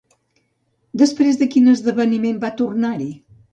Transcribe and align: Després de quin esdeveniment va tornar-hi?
Després 1.01 1.37
de 1.43 1.49
quin 1.57 1.71
esdeveniment 1.75 2.43
va 2.47 2.53
tornar-hi? 2.65 3.11